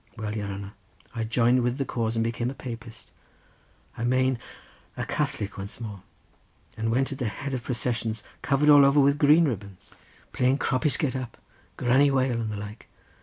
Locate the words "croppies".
10.57-10.97